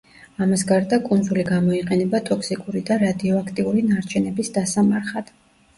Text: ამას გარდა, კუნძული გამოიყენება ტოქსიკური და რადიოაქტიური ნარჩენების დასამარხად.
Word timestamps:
ამას 0.43 0.61
გარდა, 0.71 0.97
კუნძული 1.09 1.45
გამოიყენება 1.49 2.23
ტოქსიკური 2.31 2.85
და 2.89 2.99
რადიოაქტიური 3.05 3.87
ნარჩენების 3.93 4.55
დასამარხად. 4.59 5.33